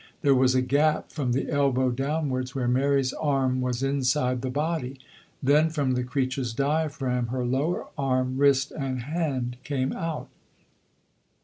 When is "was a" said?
0.33-0.63